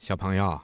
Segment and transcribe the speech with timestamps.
[0.00, 0.62] 小朋友，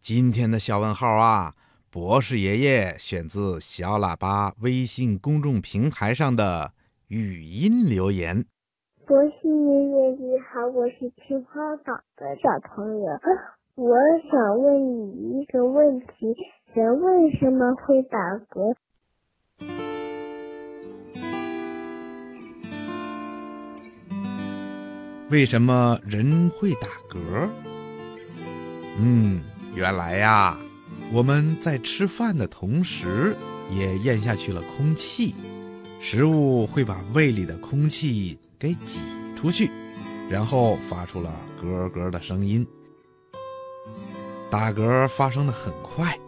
[0.00, 1.56] 今天的小问号啊，
[1.90, 6.72] 博士爷爷选自小喇叭微信公众平台上的
[7.08, 8.44] 语音留言。
[9.04, 13.06] 博士爷爷你好，我是青花岛的小朋友，
[13.74, 13.96] 我
[14.30, 16.32] 想问你一个问题：
[16.72, 18.16] 人为什么会打
[18.48, 18.76] 嗝？
[25.30, 27.50] 为什么人会打嗝？
[28.98, 29.40] 嗯，
[29.74, 30.56] 原来呀，
[31.12, 33.34] 我们在吃饭的同时，
[33.70, 35.34] 也咽下去了空气，
[35.98, 39.00] 食物会把胃里的空气给挤
[39.34, 39.70] 出去，
[40.28, 42.66] 然后发出了咯咯的声音。
[44.50, 46.18] 打嗝发生的很快，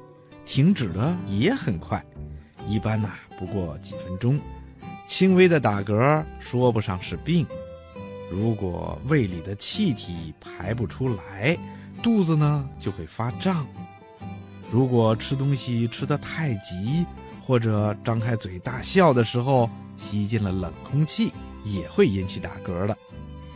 [0.46, 2.02] 停止的也很快，
[2.66, 4.40] 一般呐不过几分钟。
[5.06, 7.46] 轻微的打嗝说不上是病，
[8.30, 11.58] 如果胃里的气体排不出来。
[12.04, 13.66] 肚子呢就会发胀，
[14.70, 17.06] 如果吃东西吃得太急，
[17.42, 21.32] 或者张开嘴大笑的时候吸进了冷空气，
[21.64, 22.94] 也会引起打嗝的。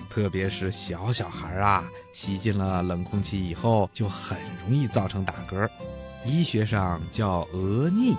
[0.09, 5.69] 特别是小小孩啊，吸进了冷空气以后，就很容易造成打嗝，
[6.25, 8.17] 医学上叫额逆，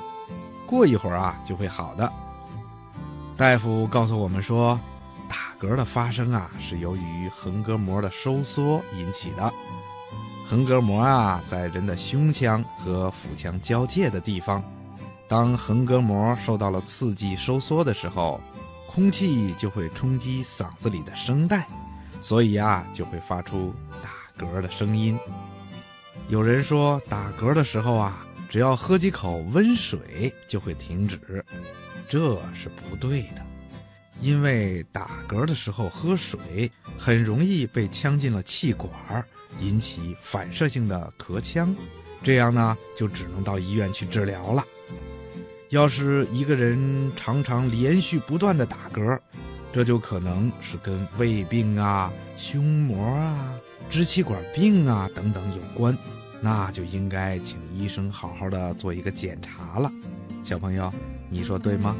[0.67, 2.13] 过一会儿啊就会好的。
[3.35, 4.79] 大夫告诉我们说，
[5.27, 9.51] 打嗝的发生啊是由于横膈膜的收缩引起的。
[10.49, 14.63] 横膈膜啊，在人的胸腔和腹腔交界的地方，
[15.27, 18.41] 当横膈膜受到了刺激收缩的时候，
[18.87, 21.67] 空气就会冲击嗓子里的声带，
[22.19, 25.19] 所以啊，就会发出打嗝的声音。
[26.29, 31.45] 有人说打嗝的时候啊，只要喝几口温水就会停止，
[32.09, 33.45] 这是不对的，
[34.21, 39.25] 因为打嗝的时候喝水很容易被呛进了气管儿。
[39.61, 41.75] 引起反射性的咳腔，
[42.21, 44.63] 这样呢就只能到医院去治疗了。
[45.69, 49.19] 要是一个人常常连续不断的打嗝，
[49.73, 55.97] 这就可能是跟胃病啊、胸膜啊、支气管病啊等等有关，
[56.41, 59.91] 那就应该请医生好好的做一个检查了。
[60.43, 60.93] 小朋友，
[61.27, 61.95] 你说对吗？